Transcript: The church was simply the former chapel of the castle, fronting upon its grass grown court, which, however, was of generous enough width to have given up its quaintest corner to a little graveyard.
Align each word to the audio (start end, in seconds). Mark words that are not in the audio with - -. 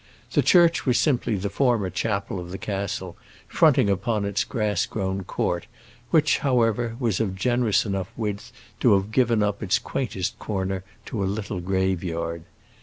The 0.31 0.41
church 0.41 0.87
was 0.87 0.97
simply 0.97 1.35
the 1.35 1.51
former 1.51 1.91
chapel 1.91 2.39
of 2.39 2.49
the 2.49 2.57
castle, 2.57 3.15
fronting 3.47 3.87
upon 3.87 4.25
its 4.25 4.43
grass 4.43 4.87
grown 4.87 5.23
court, 5.25 5.67
which, 6.09 6.39
however, 6.39 6.95
was 6.99 7.19
of 7.19 7.35
generous 7.35 7.85
enough 7.85 8.09
width 8.17 8.51
to 8.79 8.95
have 8.95 9.11
given 9.11 9.43
up 9.43 9.61
its 9.61 9.77
quaintest 9.77 10.39
corner 10.39 10.83
to 11.05 11.23
a 11.23 11.29
little 11.29 11.59
graveyard. 11.59 12.45